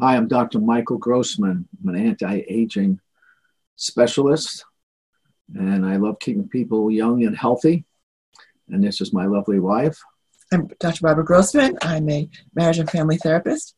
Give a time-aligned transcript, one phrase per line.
[0.00, 0.58] Hi, I'm Dr.
[0.58, 1.68] Michael Grossman.
[1.80, 2.98] I'm an anti aging
[3.76, 4.64] specialist,
[5.54, 7.84] and I love keeping people young and healthy.
[8.68, 9.96] And this is my lovely wife.
[10.52, 10.98] I'm Dr.
[11.02, 11.78] Barbara Grossman.
[11.80, 13.76] I'm a marriage and family therapist.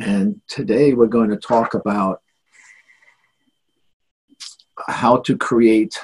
[0.00, 2.22] And today we're going to talk about
[4.88, 6.00] how to create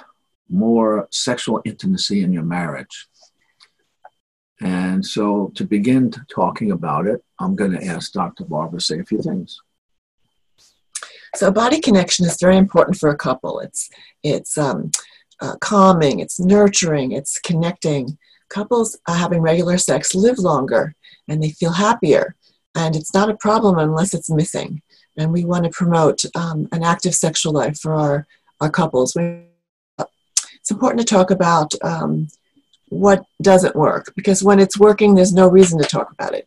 [0.51, 3.09] more sexual intimacy in your marriage.
[5.03, 8.45] And so, to begin talking about it, I'm going to ask Dr.
[8.45, 9.61] Barbara to say a few things.
[11.35, 13.59] So, body connection is very important for a couple.
[13.59, 13.91] It's
[14.23, 14.93] it's um,
[15.41, 18.17] uh, calming, it's nurturing, it's connecting.
[18.49, 20.95] Couples uh, having regular sex live longer
[21.29, 22.37] and they feel happier,
[22.77, 24.83] and it's not a problem unless it's missing.
[25.19, 28.25] And we want to promote um, an active sexual life for our
[28.61, 29.17] our couples.
[29.17, 29.49] We,
[29.99, 32.29] it's important to talk about um,
[32.93, 36.47] what doesn't work because when it's working, there's no reason to talk about it.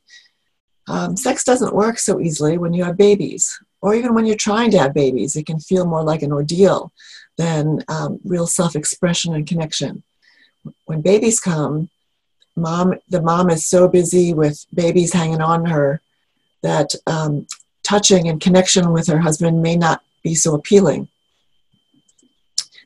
[0.87, 4.69] Um, sex doesn't work so easily when you have babies, or even when you're trying
[4.71, 5.35] to have babies.
[5.35, 6.91] It can feel more like an ordeal
[7.37, 10.03] than um, real self expression and connection.
[10.85, 11.89] When babies come,
[12.55, 15.99] mom, the mom is so busy with babies hanging on her
[16.61, 17.47] that um,
[17.83, 21.07] touching and connection with her husband may not be so appealing.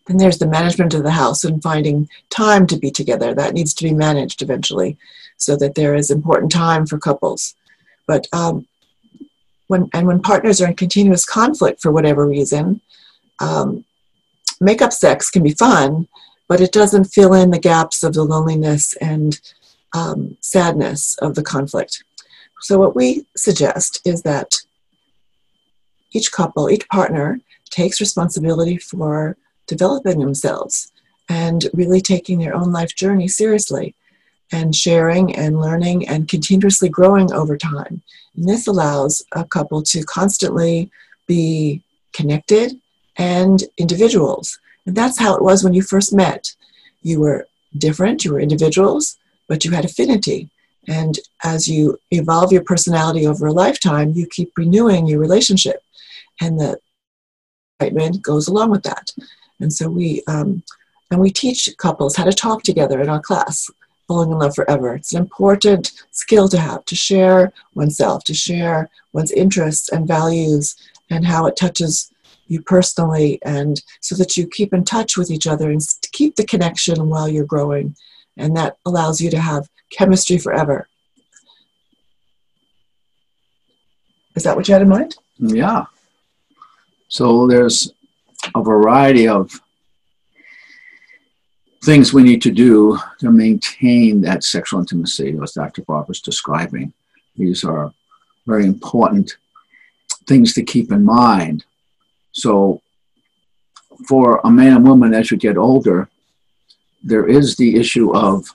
[0.10, 3.36] Then there's the management of the house and finding time to be together.
[3.36, 4.98] That needs to be managed eventually
[5.38, 7.56] so that there is important time for couples.
[8.08, 8.68] But um,
[9.68, 12.82] when, and when partners are in continuous conflict for whatever reason,
[13.40, 13.86] um,
[14.60, 16.08] makeup sex can be fun,
[16.48, 19.40] but it doesn't fill in the gaps of the loneliness and
[19.94, 22.04] um, sadness of the conflict.
[22.62, 24.56] So, what we suggest is that
[26.14, 27.40] each couple, each partner,
[27.70, 29.38] takes responsibility for
[29.70, 30.92] developing themselves
[31.30, 33.96] and really taking their own life journey seriously
[34.52, 38.02] and sharing and learning and continuously growing over time.
[38.36, 40.92] And this allows a couple to constantly
[41.28, 42.74] be connected
[43.16, 44.60] and individuals.
[44.86, 46.56] And that's how it was when you first met.
[47.04, 47.48] You were
[47.78, 50.50] different, you were individuals, but you had affinity.
[50.88, 55.84] And as you evolve your personality over a lifetime, you keep renewing your relationship.
[56.42, 56.80] And the
[57.80, 59.12] excitement goes along with that.
[59.60, 60.64] And so we um,
[61.12, 63.70] and we teach couples how to talk together in our class,
[64.08, 64.96] falling in love forever.
[64.96, 70.76] It's an important skill to have to share oneself, to share one's interests and values,
[71.10, 72.12] and how it touches
[72.48, 75.82] you personally, and so that you keep in touch with each other and
[76.12, 77.96] keep the connection while you're growing,
[78.38, 80.88] and that allows you to have chemistry forever.
[84.36, 85.18] Is that what you had in mind?
[85.38, 85.86] Yeah.
[87.08, 87.92] So there's
[88.56, 89.52] a variety of
[91.84, 95.84] things we need to do to maintain that sexual intimacy, as Dr.
[95.84, 96.94] Barbara's describing.
[97.38, 97.94] These are
[98.46, 99.38] very important
[100.28, 101.66] things to keep in mind.
[102.32, 102.82] So,
[104.08, 106.10] for a man and woman, as you get older,
[107.04, 108.46] there is the issue of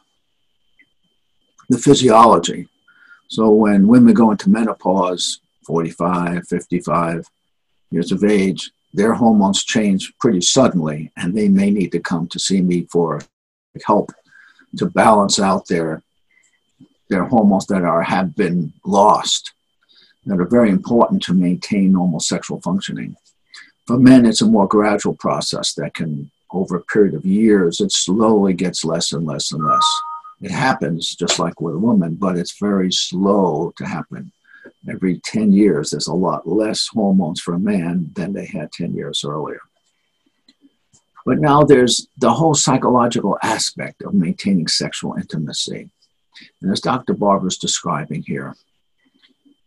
[1.68, 2.68] the physiology.
[3.28, 7.26] So, when women go into menopause, 45, 55
[7.90, 12.38] years of age, their hormones change pretty suddenly, and they may need to come to
[12.38, 13.20] see me for
[13.84, 14.12] help
[14.78, 16.00] to balance out their
[17.10, 19.52] their hormones that are have been lost
[20.24, 23.14] that are very important to maintain normal sexual functioning.
[23.86, 27.92] For men, it's a more gradual process that can, over a period of years, it
[27.92, 29.86] slowly gets less and less and less.
[30.40, 34.32] It happens just like with a woman, but it's very slow to happen
[34.90, 38.94] every 10 years, there's a lot less hormones for a man than they had 10
[38.94, 39.60] years earlier.
[41.24, 45.88] But now there's the whole psychological aspect of maintaining sexual intimacy.
[46.60, 47.14] And as Dr.
[47.14, 48.54] Barbara's describing here,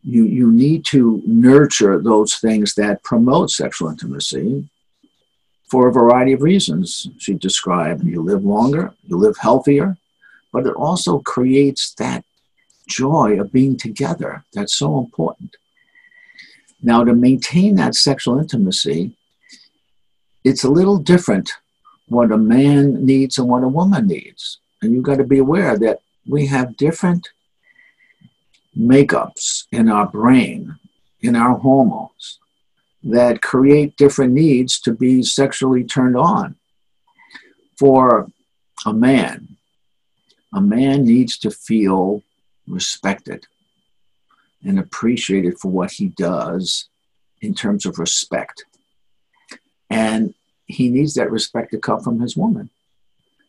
[0.04, 4.69] you, you need to nurture those things that promote sexual intimacy
[5.69, 7.10] for a variety of reasons.
[7.18, 9.98] She described you live longer, you live healthier,
[10.54, 12.24] but it also creates that
[12.88, 14.44] joy of being together.
[14.54, 15.56] That's so important.
[16.81, 19.16] Now, to maintain that sexual intimacy,
[20.44, 21.51] it's a little different
[22.07, 24.60] what a man needs and what a woman needs.
[24.81, 27.30] And you've got to be aware that we have different
[28.78, 30.78] makeups in our brain,
[31.22, 32.40] in our hormones,
[33.04, 36.56] that create different needs to be sexually turned on.
[37.78, 38.28] For
[38.86, 39.57] a man,
[40.54, 42.24] a man needs to feel
[42.68, 43.48] respected
[44.64, 46.90] and appreciated for what he does
[47.42, 48.66] in terms of respect.
[49.90, 50.34] And
[50.66, 52.69] he needs that respect to come from his woman.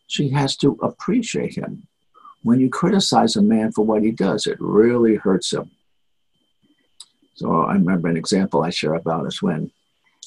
[0.06, 1.86] She has to appreciate him.
[2.42, 5.70] When you criticize a man for what he does, it really hurts him.
[7.34, 9.70] So I remember an example I share about is when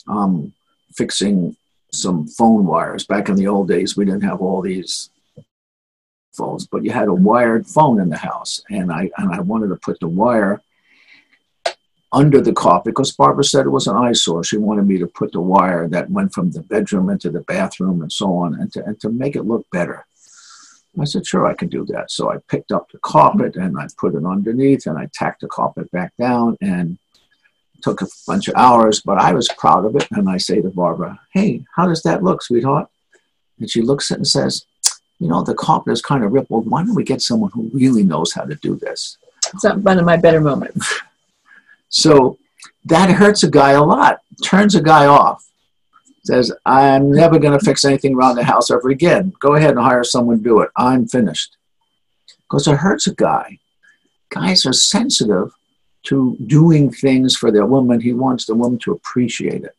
[0.07, 0.53] um,
[0.93, 1.55] fixing
[1.91, 3.05] some phone wires.
[3.05, 5.09] Back in the old days, we didn't have all these
[6.33, 9.69] phones, but you had a wired phone in the house, and I and I wanted
[9.69, 10.61] to put the wire
[12.13, 14.43] under the carpet because Barbara said it was an eyesore.
[14.43, 18.01] She wanted me to put the wire that went from the bedroom into the bathroom
[18.01, 20.05] and so on, and to, and to make it look better.
[20.99, 22.11] I said, sure, I can do that.
[22.11, 25.47] So I picked up the carpet and I put it underneath and I tacked the
[25.47, 26.97] carpet back down and
[27.81, 30.07] took a bunch of hours, but I was proud of it.
[30.11, 32.89] And I say to Barbara, hey, how does that look, sweetheart?
[33.59, 34.65] And she looks at it and says,
[35.21, 36.67] you know, the is kind of rippled.
[36.67, 39.17] Why don't we get someone who really knows how to do this?
[39.53, 41.01] It's not one of my better moments.
[41.93, 42.37] So
[42.85, 45.45] that hurts a guy a lot, turns a guy off.
[46.23, 49.33] Says, I'm never going to fix anything around the house ever again.
[49.41, 50.69] Go ahead and hire someone to do it.
[50.77, 51.57] I'm finished.
[52.43, 53.59] Because it hurts a guy.
[54.29, 55.51] Guys are sensitive
[56.03, 57.99] to doing things for their woman.
[57.99, 59.75] He wants the woman to appreciate it.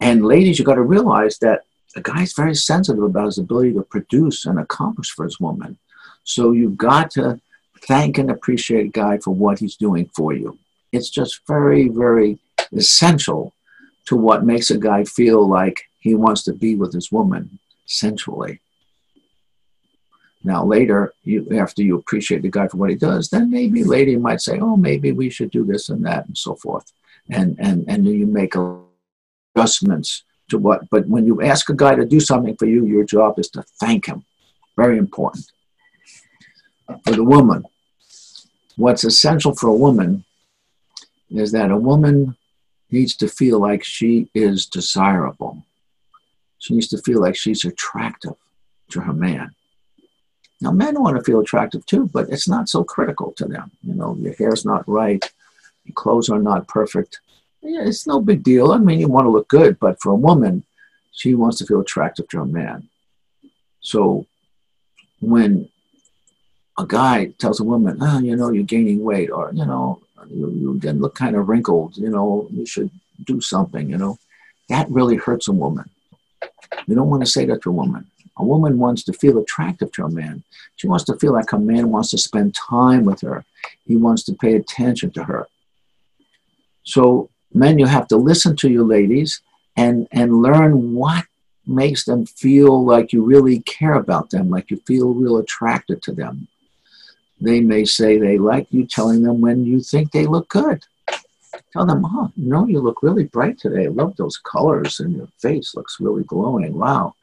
[0.00, 1.64] And ladies, you got to realize that
[1.96, 5.78] a guy's very sensitive about his ability to produce and accomplish for his woman.
[6.24, 7.40] So you've got to
[7.82, 10.58] thank and appreciate a guy for what he's doing for you.
[10.92, 12.38] It's just very, very
[12.72, 13.52] essential
[14.06, 18.60] to what makes a guy feel like he wants to be with his woman sensually.
[20.42, 24.16] Now, later, you, after you appreciate the guy for what he does, then maybe lady
[24.16, 26.92] might say, "Oh, maybe we should do this and that and so forth,"
[27.30, 28.54] and and and you make
[29.56, 30.88] adjustments to what.
[30.90, 33.62] But when you ask a guy to do something for you, your job is to
[33.80, 34.24] thank him.
[34.76, 35.50] Very important.
[37.04, 37.64] For the woman,
[38.76, 40.24] what's essential for a woman
[41.30, 42.36] is that a woman
[42.90, 45.62] needs to feel like she is desirable.
[46.58, 48.34] She needs to feel like she's attractive
[48.90, 49.54] to her man.
[50.60, 53.70] Now, men want to feel attractive too, but it's not so critical to them.
[53.82, 55.22] You know, your hair's not right,
[55.84, 57.20] your clothes are not perfect.
[57.64, 58.72] Yeah, it's no big deal.
[58.72, 60.64] I mean, you want to look good, but for a woman,
[61.12, 62.88] she wants to feel attractive to a man.
[63.80, 64.26] So
[65.20, 65.68] when
[66.78, 70.50] a guy tells a woman, oh, you know, you're gaining weight, or, you know, you,
[70.50, 72.90] you then look kind of wrinkled, you know, you should
[73.24, 74.18] do something, you know,
[74.68, 75.88] that really hurts a woman.
[76.86, 78.06] You don't want to say that to a woman.
[78.36, 80.42] A woman wants to feel attractive to a man.
[80.76, 83.44] She wants to feel like a man wants to spend time with her.
[83.86, 85.46] He wants to pay attention to her.
[86.82, 89.40] So, men, you have to listen to your ladies
[89.76, 91.24] and, and learn what
[91.66, 96.12] makes them feel like you really care about them, like you feel real attracted to
[96.12, 96.48] them.
[97.40, 100.82] They may say they like you telling them when you think they look good.
[101.72, 103.86] Tell them, oh, you know, you look really bright today.
[103.86, 106.76] I love those colors and your face looks really glowing.
[106.78, 107.14] Wow.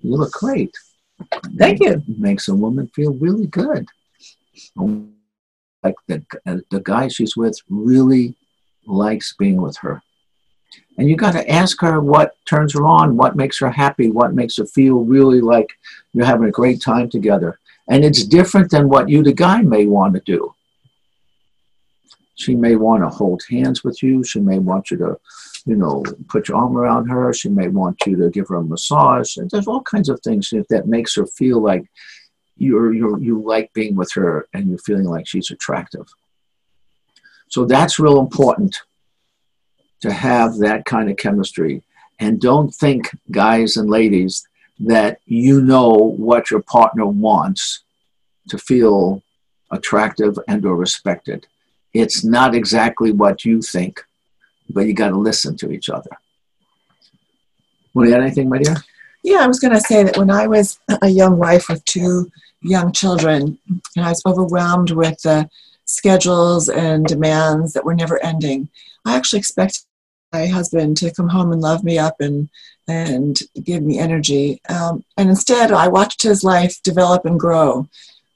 [0.00, 0.74] You look great.
[1.58, 1.92] Thank you.
[1.92, 3.86] It makes a woman feel really good.
[4.76, 8.34] Like the, uh, the guy she's with really
[8.86, 10.02] likes being with her.
[10.98, 14.34] And you got to ask her what turns her on, what makes her happy, what
[14.34, 15.70] makes her feel really like
[16.12, 17.58] you're having a great time together.
[17.88, 20.54] And it's different than what you, the guy, may want to do.
[22.34, 24.24] She may want to hold hands with you.
[24.24, 25.18] She may want you to,
[25.66, 27.32] you know, put your arm around her.
[27.32, 29.36] She may want you to give her a massage.
[29.36, 31.84] And there's all kinds of things that makes her feel like
[32.56, 36.06] you're, you're, you like being with her and you're feeling like she's attractive.
[37.52, 38.80] So that's real important
[40.00, 41.82] to have that kind of chemistry.
[42.18, 44.48] And don't think, guys and ladies,
[44.80, 47.82] that you know what your partner wants
[48.48, 49.22] to feel
[49.70, 51.46] attractive and or respected.
[51.92, 54.02] It's not exactly what you think,
[54.70, 56.10] but you got to listen to each other.
[57.92, 58.76] Want to add anything, my dear?
[59.22, 62.30] Yeah, I was going to say that when I was a young wife with two
[62.62, 63.58] young children,
[63.94, 65.50] and I was overwhelmed with the
[65.84, 68.68] schedules and demands that were never ending,
[69.04, 69.84] I actually expected
[70.32, 72.48] my husband to come home and love me up and
[72.88, 74.60] and give me energy.
[74.68, 77.88] Um, and instead, I watched his life develop and grow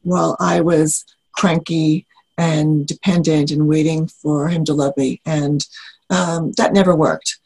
[0.02, 2.06] while I was cranky
[2.38, 5.20] and dependent and waiting for him to love me.
[5.24, 5.64] And
[6.10, 7.38] um, that never worked.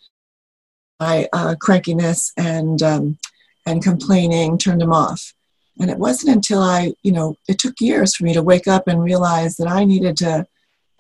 [0.99, 3.19] My uh, crankiness and um,
[3.65, 5.33] and complaining turned him off.
[5.81, 8.87] And it wasn't until I, you know, it took years for me to wake up
[8.87, 10.47] and realize that I needed to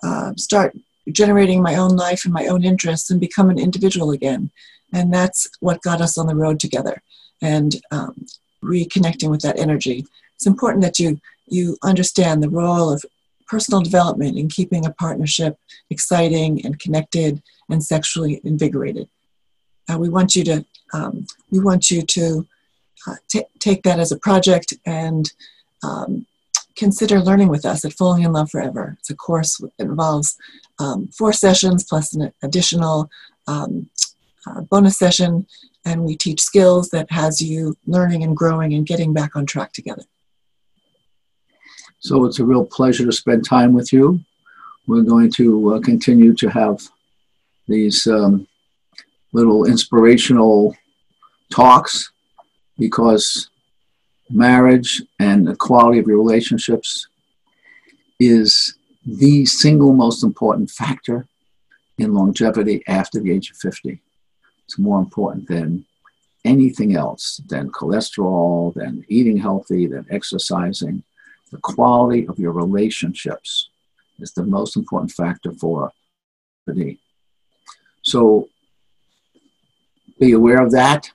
[0.02, 0.74] uh, start
[1.12, 4.50] generating my own life and my own interests and become an individual again.
[4.92, 7.02] And that's what got us on the road together
[7.42, 8.26] and um,
[8.64, 10.06] reconnecting with that energy.
[10.34, 13.04] It's important that you you understand the role of
[13.48, 15.58] personal development in keeping a partnership
[15.90, 19.08] exciting and connected and sexually invigorated.
[19.90, 22.46] Uh, we want you to um, we want you to
[23.06, 25.32] uh, t- take that as a project and
[25.82, 26.26] um,
[26.76, 28.96] consider learning with us at Falling in Love Forever.
[28.98, 30.36] It's a course that involves
[30.78, 33.10] um, four sessions plus an additional
[33.46, 33.90] um,
[34.46, 35.46] uh, bonus session,
[35.84, 39.72] and we teach skills that has you learning and growing and getting back on track
[39.72, 40.04] together.
[41.98, 44.20] So it's a real pleasure to spend time with you.
[44.86, 46.80] We're going to uh, continue to have
[47.68, 48.48] these um,
[49.32, 50.74] little inspirational
[51.50, 52.10] talks
[52.80, 53.50] because
[54.30, 57.06] marriage and the quality of your relationships
[58.18, 61.26] is the single most important factor
[61.98, 64.00] in longevity after the age of 50.
[64.64, 65.84] It's more important than
[66.44, 71.02] anything else, than cholesterol, than eating healthy, than exercising.
[71.52, 73.68] The quality of your relationships
[74.20, 75.92] is the most important factor for
[76.66, 76.98] longevity.
[78.02, 78.48] So
[80.18, 81.10] be aware of that.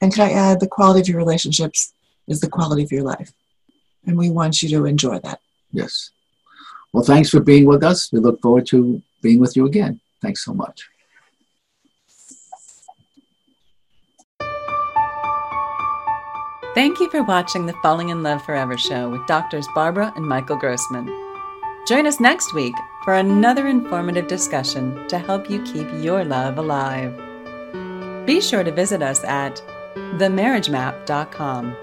[0.00, 1.92] And can I add the quality of your relationships
[2.28, 3.32] is the quality of your life.
[4.06, 5.40] And we want you to enjoy that.
[5.72, 6.10] Yes.
[6.92, 8.12] Well, thanks for being with us.
[8.12, 10.00] We look forward to being with you again.
[10.20, 10.88] Thanks so much.
[16.74, 20.56] Thank you for watching the Falling in Love Forever show with doctors Barbara and Michael
[20.56, 21.06] Grossman.
[21.86, 27.16] Join us next week for another informative discussion to help you keep your love alive.
[28.24, 29.60] Be sure to visit us at
[29.94, 31.76] themarriagemap.com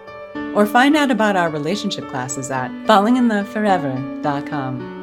[0.56, 4.97] or find out about our relationship classes at fallinginloveforever.com.